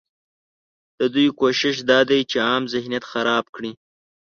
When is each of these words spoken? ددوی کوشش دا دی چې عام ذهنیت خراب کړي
ددوی 0.97 1.27
کوشش 1.39 1.75
دا 1.89 1.99
دی 2.09 2.19
چې 2.29 2.37
عام 2.49 2.63
ذهنیت 2.73 3.03
خراب 3.11 3.45
کړي 3.55 3.71